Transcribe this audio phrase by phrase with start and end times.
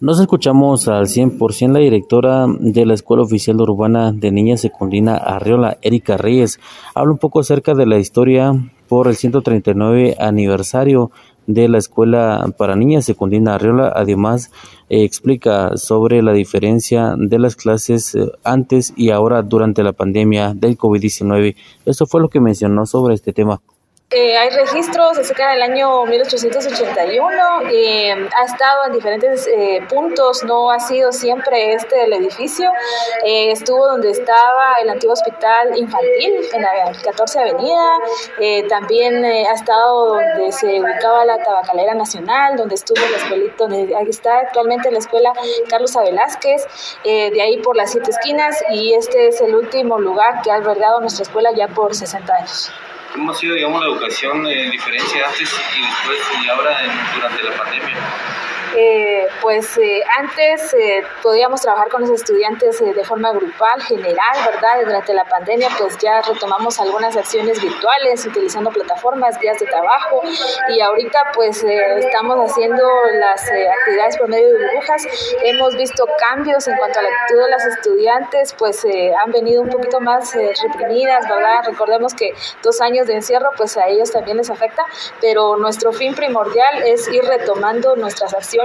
[0.00, 5.76] Nos escuchamos al 100% la directora de la Escuela Oficial Urbana de Niñas Secundina Arriola,
[5.82, 6.60] Erika Reyes.
[6.94, 8.52] Habla un poco acerca de la historia
[8.86, 11.10] por el 139 aniversario
[11.48, 13.92] de la Escuela para Niñas Secundina Arriola.
[13.92, 14.52] Además,
[14.88, 20.54] eh, explica sobre la diferencia de las clases eh, antes y ahora durante la pandemia
[20.54, 21.56] del COVID-19.
[21.86, 23.60] Eso fue lo que mencionó sobre este tema.
[24.10, 30.70] Eh, hay registros acerca del año 1881, eh, ha estado en diferentes eh, puntos, no
[30.70, 32.70] ha sido siempre este el edificio,
[33.22, 36.70] eh, estuvo donde estaba el antiguo hospital infantil, en la
[37.04, 37.98] 14 Avenida,
[38.70, 44.38] también ha estado donde se ubicaba la tabacalera nacional, donde estuvo la escuelita, donde está
[44.38, 45.34] actualmente la escuela
[45.68, 46.04] Carlos A.
[46.04, 46.66] Velázquez,
[47.04, 50.98] de ahí por las siete esquinas, y este es el último lugar que ha albergado
[50.98, 52.72] nuestra escuela ya por 60 años.
[53.12, 56.78] ¿Cómo ha sido, digamos, la educación en diferencia antes y después y ahora
[57.14, 57.96] durante la pandemia?
[58.76, 64.84] Eh, pues eh, antes eh, podíamos trabajar con los estudiantes de forma grupal, general, ¿verdad?
[64.84, 70.20] Durante la pandemia pues ya retomamos algunas acciones virtuales utilizando plataformas, guías de trabajo
[70.68, 75.06] y ahorita pues estamos haciendo las actividades por medio de burbujas.
[75.42, 79.70] Hemos visto cambios en cuanto a la actitud de las estudiantes, pues han venido un
[79.70, 81.64] poquito más reprimidas, ¿verdad?
[81.64, 84.84] Recordemos que dos años de encierro pues a ellos también les afecta,
[85.20, 88.57] pero nuestro fin primordial es ir retomando nuestras acciones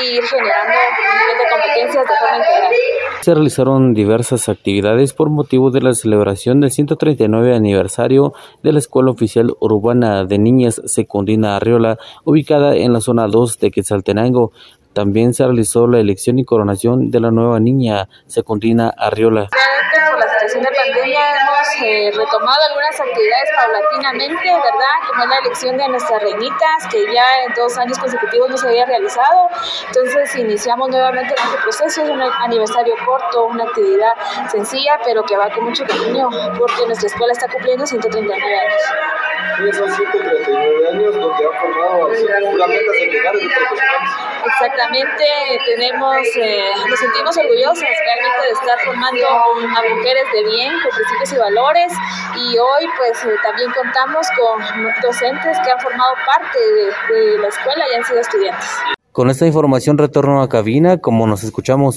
[0.00, 2.44] y ir generando competencias de forma.
[3.20, 9.10] Se realizaron diversas actividades por motivo de la celebración del 139 aniversario de la Escuela
[9.10, 14.52] Oficial Urbana de Niñas Secundina Arriola, ubicada en la zona 2 de Quetzaltenango.
[14.92, 19.48] También se realizó la elección y coronación de la nueva niña Secundina Arriola
[20.50, 24.96] situación de pandemia hemos eh, retomado algunas actividades paulatinamente, ¿verdad?
[25.08, 28.68] Como es la elección de nuestras reinitas, que ya en dos años consecutivos no se
[28.68, 29.48] había realizado.
[29.86, 34.12] Entonces iniciamos nuevamente este proceso, es un aniversario corto, una actividad
[34.50, 38.82] sencilla, pero que va con mucho cariño, porque nuestra escuela está cumpliendo 139 años.
[39.68, 44.10] Esos 139 años donde han formado seguramente centenares de profesionales.
[44.46, 45.24] Exactamente,
[45.66, 51.32] tenemos, eh, nos sentimos orgullosos realmente de estar formando a mujeres de bien, con principios
[51.32, 51.92] y valores,
[52.36, 54.62] y hoy pues eh, también contamos con
[55.02, 58.68] docentes que han formado parte de, de la escuela y han sido estudiantes.
[59.12, 61.96] Con esta información retorno a cabina, como nos escuchamos.